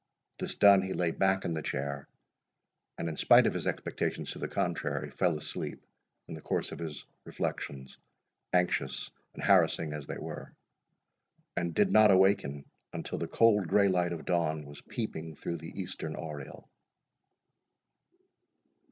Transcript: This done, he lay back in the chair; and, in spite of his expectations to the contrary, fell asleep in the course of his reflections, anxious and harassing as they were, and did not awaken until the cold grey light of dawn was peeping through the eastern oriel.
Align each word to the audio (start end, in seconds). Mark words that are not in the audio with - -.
This 0.39 0.55
done, 0.55 0.81
he 0.81 0.93
lay 0.93 1.11
back 1.11 1.45
in 1.45 1.53
the 1.53 1.61
chair; 1.61 2.07
and, 2.97 3.07
in 3.07 3.17
spite 3.17 3.45
of 3.45 3.53
his 3.53 3.67
expectations 3.67 4.31
to 4.31 4.39
the 4.39 4.47
contrary, 4.47 5.11
fell 5.11 5.37
asleep 5.37 5.85
in 6.27 6.33
the 6.33 6.41
course 6.41 6.71
of 6.71 6.79
his 6.79 7.05
reflections, 7.23 7.99
anxious 8.51 9.11
and 9.35 9.43
harassing 9.43 9.93
as 9.93 10.07
they 10.07 10.17
were, 10.17 10.51
and 11.55 11.75
did 11.75 11.91
not 11.91 12.09
awaken 12.09 12.65
until 12.93 13.19
the 13.19 13.27
cold 13.27 13.67
grey 13.67 13.89
light 13.89 14.11
of 14.11 14.25
dawn 14.25 14.65
was 14.65 14.81
peeping 14.81 15.35
through 15.35 15.57
the 15.57 15.79
eastern 15.79 16.15
oriel. 16.15 16.67